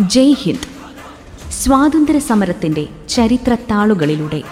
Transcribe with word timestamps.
ജയ് 0.00 0.34
ഹിന്ദ്. 0.34 0.66
സ്വാതന്ത്ര്യ 1.52 2.18
സമരത്തിന്റെ 2.18 2.88
ചരിത്ര 3.08 3.54
താളുകളിലൂടെ 3.54 4.42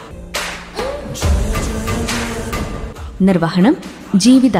നിർവഹണം 3.23 3.77
ജീവിത 4.17 4.57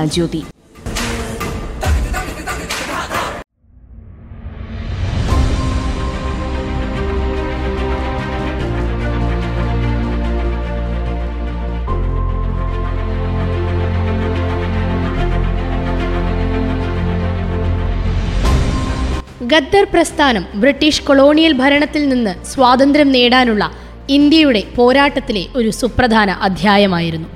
ഗദ്ദർ 19.51 19.85
പ്രസ്ഥാനം 19.93 20.45
ബ്രിട്ടീഷ് 20.63 21.03
കൊളോണിയൽ 21.03 21.53
ഭരണത്തിൽ 21.53 22.03
നിന്ന് 22.09 22.33
സ്വാതന്ത്ര്യം 22.51 23.09
നേടാനുള്ള 23.13 23.65
ഇന്ത്യയുടെ 24.09 24.63
പോരാട്ടത്തിലെ 24.77 25.43
ഒരു 25.57 25.71
സുപ്രധാന 25.71 26.31
അധ്യായമായിരുന്നു. 26.47 27.29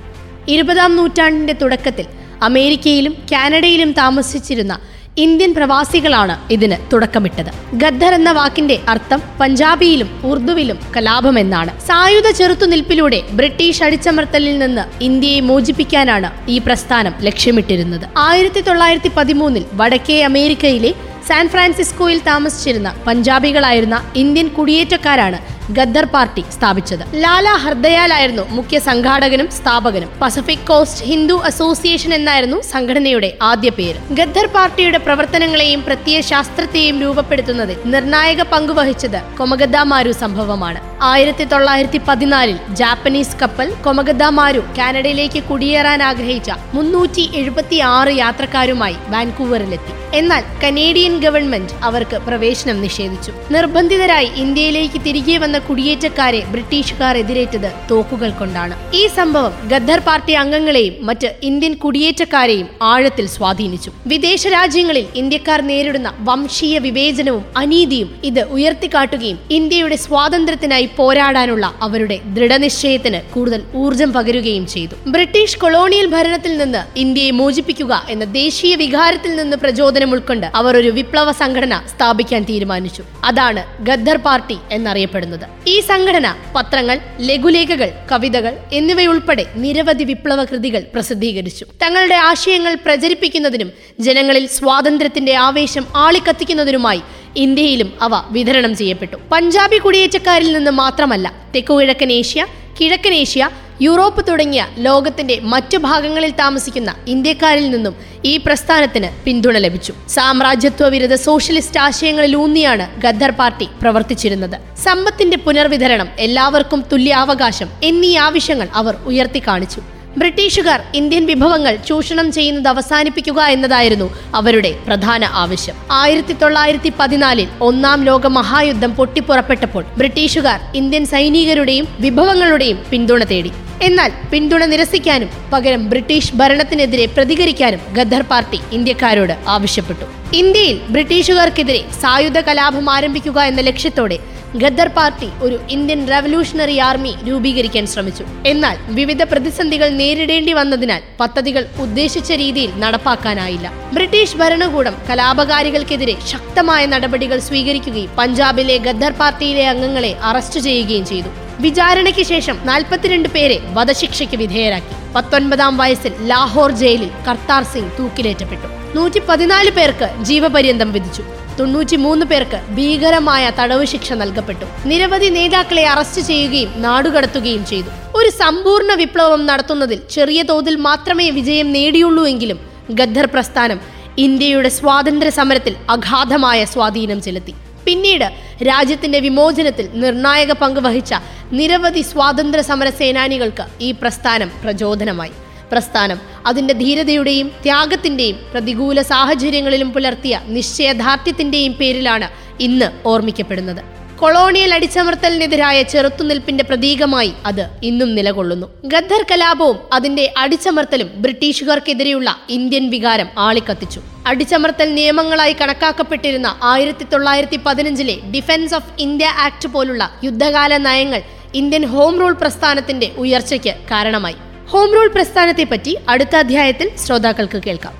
ഇരുപതാം 0.47 0.91
നൂറ്റാണ്ടിന്റെ 0.95 1.55
തുടക്കത്തിൽ 1.61 2.05
അമേരിക്കയിലും 2.47 3.13
കാനഡയിലും 3.31 3.91
താമസിച്ചിരുന്ന 3.91 4.75
ഇന്ത്യൻ 5.17 5.51
പ്രവാസികളാണ് 5.53 6.35
ഇതിന് 6.53 6.77
തുടക്കമിട്ടത്. 6.93 7.51
ഗദ്ദർ 7.73 8.13
എന്ന 8.13 8.31
വാക്കിന്റെ 8.31 8.77
അർത്ഥം 8.93 9.21
പഞ്ചാബിയിലും 9.39 10.09
ഉർദുവിലും 10.31 10.77
കലാപം 10.97 11.39
എന്നാണ് 11.39 11.71
സായുധ 11.87 12.27
ചെറുത്തുനിൽപ്പിലൂടെ 12.39 13.19
ബ്രിട്ടീഷ് 13.39 13.83
അടിച്ചമർത്തലിൽ 13.83 14.55
നിന്ന് 14.59 14.85
ഇന്ത്യയെ 15.03 15.41
മോചിപ്പിക്കാനാണ് 15.49 16.31
ഈ 16.47 16.57
പ്രസ്ഥാനം 16.67 17.13
ലക്ഷ്യമിട്ടിരുന്നത്. 17.27 18.07
ആയിരത്തി 18.27 18.61
തൊള്ളായിരത്തി 18.61 19.11
പതിമൂന്നിൽ 19.17 19.65
വടക്കേ 19.73 20.19
അമേരിക്കയിലെ 20.31 20.93
സാൻ 21.29 21.47
ഫ്രാൻസിസ്കോയിൽ 21.53 22.19
താമസിച്ചിരുന്ന 22.27 22.89
പഞ്ചാബികളായിരുന്ന 23.07 23.97
ഇന്ത്യൻ 24.21 24.47
കുടിയേറ്റക്കാരാണ് 24.57 25.39
ഗദ്ദർ 25.77 26.05
പാർട്ടി 26.13 26.43
സ്ഥാപിച്ചത്. 26.53 27.03
ലാല 27.23 27.47
ഹർദയാലായിരുന്നു 27.63 28.43
മുഖ്യ 28.57 28.77
സംഘാടകനും 28.87 29.47
സ്ഥാപകനും. 29.57 30.09
പസഫിക് 30.21 30.65
കോസ്റ്റ് 30.69 31.05
ഹിന്ദു 31.11 31.35
അസോസിയേഷൻ 31.49 32.13
എന്നായിരുന്നു 32.19 32.57
സംഘടനയുടെ 32.71 33.29
ആദ്യ 33.51 33.69
പേര്. 33.79 33.99
ഗദ്ദർ 34.19 34.47
പാർട്ടിയുടെ 34.55 35.01
പ്രവർത്തനങ്ങളെയും 35.07 35.83
പ്രത്യയ 35.89 36.19
ശാസ്ത്രത്തെയും 36.31 36.97
രൂപപ്പെടുത്തുന്നതിൽ 37.05 37.79
നിർണായക 37.95 38.41
പങ്കുവഹിച്ചത് 38.53 39.19
കൊമഗദ്ദാമാരു 39.39 40.13
സംഭവമാണ്. 40.23 40.81
ആയിരത്തി 41.01 41.43
തൊള്ളായിരത്തി 41.43 41.99
പതിനാലിൽ 42.07 42.57
ജാപ്പനീസ് 42.75 43.37
കപ്പൽ 43.41 43.73
കൊമഗദ്ദാമാരു 43.85 44.59
കാനഡയിലേക്ക് 44.77 45.43
കുടിയേറാൻ 45.43 46.03
ആഗ്രഹിച്ച 46.03 46.51
മുന്നൂറ്റി 46.73 47.29
എഴുപത്തി 47.35 47.75
ആറ് 47.75 48.11
യാത്രക്കാരുമായി 48.17 48.95
വാൻകൂവറിലെത്തി. 49.07 49.93
എന്നാൽ 50.17 50.43
കനേഡിയൻ 50.63 51.19
ഗവൺമെന്റ് 51.19 51.73
അവർക്ക് 51.83 52.17
പ്രവേശനം 52.17 52.81
നിഷേധിച്ചു. 52.81 53.31
നിർബന്ധിതരായി 53.51 54.29
ഇന്ത്യയിലേക്ക് 54.35 55.01
തിരികെ 55.05 55.37
വന്ന 55.37 55.57
കുടിയേറ്റക്കാരെ 55.59 56.41
ബ്രിട്ടീഷുകാർ 56.45 57.17
എതിരേറ്റത് 57.17 57.71
തോക്കുകൾ 57.91 58.29
കൊണ്ടാണ്. 58.29 58.75
ഈ 58.93 59.07
സംഭവം 59.07 59.53
ഗദ്ദർ 59.67 59.99
പാർട്ടി 59.99 60.33
അംഗങ്ങളെയും 60.33 60.95
മറ്റ് 61.05 61.35
ഇന്ത്യൻ 61.43 61.73
കുടിയേറ്റക്കാരെയും 61.73 62.67
ആഴത്തിൽ 62.81 63.27
സ്വാധീനിച്ചു. 63.27 63.91
വിദേശ 64.07 64.47
രാജ്യങ്ങളിൽ 64.47 65.07
ഇന്ത്യക്കാർ 65.15 65.61
നേരിടുന്ന 65.61 66.13
വംശീയ 66.19 66.77
വിവേചനവും 66.77 67.45
അനീതിയും 67.57 68.21
ഇത് 68.23 68.43
ഉയർത്തിക്കാട്ടുകയും 68.43 69.39
ഇന്ത്യയുടെ 69.51 69.95
സ്വാതന്ത്ര്യത്തിനായി 69.95 70.88
പോരാടാനുള്ള 70.97 71.73
അവരുടെ 71.81 72.19
ദൃഢനിശ്ചയത്തിന് 72.25 73.33
കൂടുതൽ 73.33 73.63
ഊർജം 73.75 74.13
പകരുകയും 74.13 74.67
ചെയ്തു. 74.67 74.95
ബ്രിട്ടീഷ് 75.07 75.57
കൊളോണിയൽ 75.57 76.05
ഭരണത്തിൽ 76.05 76.57
നിന്ന് 76.57 76.99
ഇന്ത്യയെ 76.99 77.31
മോചിപ്പിക്കുക 77.31 78.05
എന്ന 78.09 78.25
ദേശീയ 78.25 78.75
വികാരത്തിൽ 78.75 79.35
നിന്ന് 79.35 79.57
പ്രചോദനം 79.57 80.11
ഉൾക്കൊണ്ട് 80.11 80.47
അവർ 80.55 80.77
ഒരു 80.77 80.87
വിപ്ലവ 80.87 81.31
സംഘടന 81.31 81.81
സ്ഥാപിക്കാൻ 81.95 82.43
തീരുമാനിച്ചു. 82.43 83.03
അതാണ് 83.23 83.63
ഗദ്ദർ 83.83 84.17
പാർട്ടി 84.17 84.57
എന്നറിയപ്പെടുന്നത്. 84.71 85.45
ഈ 85.67 85.79
സംഘടന 85.79 86.35
പത്രങ്ങൾ 86.55 86.99
ലഘുലേഖകൾ 87.19 87.89
കവിതകൾ 88.11 88.57
എന്നിവയുൾപ്പെടെ 88.73 89.45
നിരവധി 89.55 90.03
വിപ്ലവ 90.03 90.43
കൃതികൾ 90.43 90.83
പ്രസിദ്ധീകരിച്ചു. 90.93 91.65
തങ്ങളുടെ 91.83 92.15
ആശയങ്ങൾ 92.15 92.75
പ്രചരിപ്പിക്കുന്നതിനും 92.85 93.71
ജനങ്ങളിൽ 93.99 94.47
സ്വാതന്ത്ര്യത്തിന്റെ 94.47 95.33
ആവേശം 95.33 95.85
ആളിക്കത്തിക്കുന്നതിനുമായി 95.95 97.01
ഇന്ത്യയിലും 97.39 97.89
അവ 98.01 98.13
വിതരണം 98.31 98.75
ചെയ്യപ്പെട്ടു. 98.75 99.17
പഞ്ചാബി 99.31 99.77
കുടിയേറ്റക്കാരിൽ 99.77 100.53
നിന്ന് 100.53 100.71
മാത്രമല്ല 100.71 101.33
തെക്കുകിഴക്കൻ 101.55 102.11
ഏഷ്യ 102.11 102.45
കിഴക്കൻ 102.81 103.13
ഏഷ്യ 103.13 103.49
യൂറോപ്പ് 103.81 104.21
തുടങ്ങിയ 104.27 104.61
ലോകത്തിന്റെ 104.77 105.35
മറ്റു 105.43 105.77
ഭാഗങ്ങളിൽ 105.77 106.31
താമസിക്കുന്ന 106.31 106.95
ഇന്ത്യക്കാരിൽ 107.07 107.67
നിന്നും 107.71 107.95
ഈ 108.25 108.37
പ്രസ്ഥാനത്തിന് 108.37 109.09
പിന്തുണ 109.25 109.57
ലഭിച്ചു. 109.57 109.93
സാമ്രാജ്യത്വ 110.09 110.87
വിരുദ്ധ 110.87 111.15
സോഷ്യലിസ്റ്റ് 111.15 111.79
ആശയങ്ങളിൽ 111.79 112.35
ഊന്നിയാണ് 112.35 112.87
ഗദ്ദർ 113.01 113.31
പാർട്ടി 113.31 113.67
പ്രവർത്തിച്ചിരുന്നത്. 113.81 114.57
സമ്പത്തിന്റെ 114.83 115.37
പുനർവിതരണം 115.37 116.09
എല്ലാവർക്കും 116.19 116.83
തുല്യാവകാശം 116.91 117.69
എന്നീ 117.83 118.11
ആവശ്യങ്ങൾ 118.17 118.67
അവർ 118.73 118.95
ഉയർത്തി 119.05 119.41
കാണിച്ചു 119.47 119.81
ബ്രിട്ടീഷുകാർ 120.17 120.81
ഇന്ത്യൻ 120.95 121.25
വിഭവങ്ങൾ 121.25 121.75
ചൂഷണം 121.75 122.31
ചെയ്യുന്നത് 122.31 122.67
അവസാനിപ്പിക്കുക 122.67 123.41
എന്നതായിരുന്നു 123.41 124.07
അവരുടെ 124.35 124.71
പ്രധാന 124.87 125.23
ആവശ്യം. 125.25 125.75
ആയിരത്തി 125.91 126.33
തൊള്ളായിരത്തി 126.33 126.93
പതിനാലിൽ 126.99 127.47
ഒന്നാം 127.61 128.03
ലോക 128.03 128.27
മഹായുദ്ധം 128.27 128.95
പൊട്ടിപ്പുറപ്പെട്ടപ്പോൾ 128.95 129.83
ബ്രിട്ടീഷുകാർ 129.97 130.59
ഇന്ത്യൻ 130.75 131.05
സൈനികരുടെയും 131.05 131.87
വിഭവങ്ങളുടെയും 131.99 132.79
പിന്തുണ 132.91 133.23
തേടി. 133.23 133.51
എന്നാൽ 133.81 134.11
പിന്തുണ 134.31 134.65
നിരസിക്കാനും 134.65 135.29
പകരം 135.53 135.89
ബ്രിട്ടീഷ് 135.89 136.35
ഭരണത്തിനെതിരെ 136.35 137.05
പ്രതികരിക്കാനും 137.05 137.79
ഗദ്ദർ 137.93 138.21
പാർട്ടി 138.21 138.59
ഇന്ത്യക്കാരോട് 138.71 139.33
ആവശ്യപ്പെട്ടു. 139.47 140.05
ഇന്ത്യയിൽ 140.35 140.79
ബ്രിട്ടീഷുകാർക്കെതിരെ 140.89 141.85
സായുധ 142.01 142.39
കലാപം 142.39 142.89
ആരംഭിക്കുക 142.89 143.39
എന്ന 143.41 143.61
ലക്ഷ്യത്തോടെ 143.61 144.38
ഗദ്ദർ 144.55 144.87
പാർട്ടി 144.87 145.29
ഒരു 145.41 145.59
ഇന്ത്യൻ 145.69 146.07
റവല്യൂഷണറി 146.07 146.77
ആർമി 146.77 147.15
രൂപീകരിക്കാൻ 147.27 147.87
ശ്രമിച്ചു. 147.87 148.23
എന്നാൽ 148.45 148.77
വിവിധ 148.87 149.23
പ്രതിസന്ധികൾ 149.23 149.89
നേരിടേണ്ടി 149.89 150.53
വന്നതിനാൽ 150.53 151.01
പദ്ധതികൾ 151.19 151.65
ഉദ്ദേശിച്ച 151.79 152.31
രീതിയിൽ 152.31 152.71
നടപ്പാക്കാനായില്ല. 152.79 153.71
ബ്രിട്ടീഷ് 153.93 154.37
ഭരണകൂടം 154.37 154.95
കലാപകാരികൾക്കെതിരെ 155.09 156.15
ശക്തമായ 156.27 156.85
നടപടികൾ 156.85 157.39
സ്വീകരിക്കുകയും 157.39 158.09
പഞ്ചാബിലെ 158.17 158.77
ഗദ്ദർ 158.77 159.11
പാർട്ടിയിലെ 159.11 159.67
അംഗങ്ങളെ 159.67 160.17
അറസ്റ്റ് 160.23 160.59
ചെയ്യുകയും 160.59 161.05
ചെയ്തു. 161.05 161.27
വിചാരണയ്ക്ക് 161.61 162.23
ശേഷം 162.23 162.57
നാൽപ്പത്തിരണ്ട് 162.65 163.29
പേരെ 163.29 163.59
വധശിക്ഷയ്ക്ക് 163.73 164.37
വിധേയരാക്കി. 164.37 165.13
പത്തൊൻപതാം 165.15 165.77
വയസ്സിൽ 165.77 166.13
ലാഹോർ 166.21 166.71
ജയിലിൽ 166.71 167.09
കർത്താർ 167.29 167.63
സിംഗ് 167.63 167.91
തൂക്കിലേറ്റപ്പെട്ടു. 167.99 168.67
നൂറ്റി 168.97 169.19
പതിനാല് 169.29 169.69
പേർക്ക് 169.69 170.23
ജീവപര്യന്തം 170.23 170.91
വിധിച്ചു. 170.93 171.23
തൊണ്ണൂറ്റി 171.59 171.95
മൂന്ന് 171.95 172.25
പേർക്ക് 172.25 172.59
ഭീകരമായ 172.75 173.51
തടവ് 173.59 173.85
ശിക്ഷ 173.85 174.13
നൽകപ്പെട്ടു. 174.13 174.65
നിരവധി 174.89 175.29
നേതാക്കളെ 175.37 175.83
അറസ്റ്റ് 175.93 176.21
ചെയ്യുകയും 176.21 176.69
നാടുകടത്തുകയും 176.85 177.63
ചെയ്തു. 177.71 177.89
ഒരു 178.17 178.29
സമ്പൂർണ 178.41 178.93
വിപ്ലവം 178.93 179.41
നടത്തുന്നതിൽ 179.45 179.99
ചെറിയ 180.15 180.43
തോതിൽ 180.43 180.75
മാത്രമേ 180.87 181.29
വിജയം 181.29 181.67
നേടിയുള്ളൂ 181.77 182.23
എങ്കിലും 182.27 182.59
ഗദ്ദർ 182.91 183.27
പ്രസ്ഥാനം 183.33 183.79
ഇന്ത്യയുടെ 184.17 184.69
സ്വാതന്ത്ര്യ 184.69 185.31
സമരത്തിൽ 185.39 185.75
അഗാധമായ 185.89 186.65
സ്വാധീനം 186.65 187.21
ചെലുത്തി. 187.21 187.53
പിന്നീട് 187.85 188.25
രാജ്യത്തിന്റെ 188.69 189.19
വിമോചനത്തിൽ 189.19 189.85
നിർണായക 190.03 190.51
പങ്ക് 190.61 190.81
വഹിച്ച 190.87 191.13
നിരവധി 191.59 192.01
സ്വാതന്ത്ര്യ 192.01 192.63
സമര 192.71 192.89
സേനാനികൾക്ക് 192.89 193.65
ഈ 193.81 193.91
പ്രസ്ഥാനം 194.01 194.49
പ്രചോദനമായി. 194.63 195.35
പ്രസ്ഥാനം 195.71 196.19
അതിന്റെ 196.49 196.73
ധീരതയുടെയും 196.73 197.47
ത്യാഗത്തിന്റെയും 197.63 198.37
പ്രതികൂല 198.53 199.01
സാഹചര്യങ്ങളിലും 199.01 199.93
പുലർത്തിയ 199.93 200.41
നിശ്ചയദാർഢ്യത്തിന്റെയും 200.55 201.73
പേരിലാണ് 201.73 202.27
ഇന്ന് 202.59 202.89
ഓർമ്മിക്കപ്പെടുന്നത്. 203.05 203.81
കൊളോണിയൽ 204.21 204.73
അടിച്ചമർത്തലിനെതിരായ 204.73 205.81
ചെറുത്തുനിൽപ്പിന്റെ 205.81 206.63
പ്രതീകമായി 206.63 207.31
അത് 207.45 207.61
ഇന്നും 207.83 208.15
നിലകൊള്ളുന്നു. 208.15 208.67
ഗദ്ദർ 208.85 209.25
കലാപവും 209.31 209.77
അതിന്റെ 209.93 210.33
അടിച്ചമർത്തലും 210.37 211.09
ബ്രിട്ടീഷുകാർക്കെതിരെയുള്ള 211.15 212.29
ഇന്ത്യൻ 212.49 212.89
വികാരം 212.89 213.29
ആളിക്കത്തിച്ചു. 213.37 214.01
അടിച്ചമർത്തൽ 214.25 214.93
നിയമങ്ങളായി 214.93 215.55
കണക്കാക്കപ്പെട്ടിരുന്ന 215.61 216.49
ആയിരത്തി 216.63 217.07
തൊള്ളായിരത്തി 217.13 217.59
പതിനഞ്ചിലെ 217.65 218.17
ഡിഫൻസ് 218.35 218.75
ഓഫ് 218.75 218.91
ഇന്ത്യ 218.99 219.27
ആക്ട് 219.45 219.67
പോലുള്ള 219.67 220.03
യുദ്ധകാല 220.23 220.77
നയങ്ങൾ 220.87 221.21
ഇന്ത്യൻ 221.53 221.85
ഹോം 221.85 222.19
റൂൾ 222.19 222.33
പ്രസ്ഥാനത്തിന്റെ 222.33 223.11
ഉയർച്ചയ്ക്ക് 223.17 223.73
കാരണമായി. 223.91 224.35
ഹോം 224.71 224.89
റൂൾ 224.95 225.07
പ്രസ്ഥാനത്തെ 225.07 225.63
പറ്റി 225.63 225.97
അടുത്ത 226.09 226.35
അധ്യായത്തിൽ 226.35 226.87
ശ്രോതാക്കൾക്ക് 227.03 227.59
കേൾക്കാം. 227.65 227.95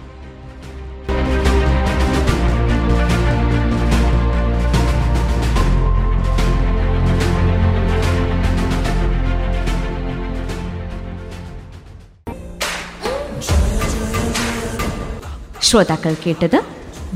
ശ്രോതാക്കൾ 15.62 16.14
കേട്ടത് 16.26 16.60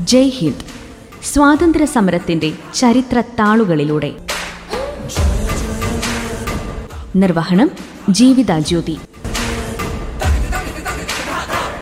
ജയ് 0.04 0.34
ഹിന്ദ് 0.38 0.66
സ്വാതന്ത്ര്യ 1.32 1.84
സമരത്തിന്റെ 1.84 2.52
ചരിത്ര 2.74 3.20
താളുകളിലൂടെ 3.40 4.10
നിർവഹണം 7.16 7.68
ജീവിത 8.10 8.52
ജ്യോതി. 8.58 8.94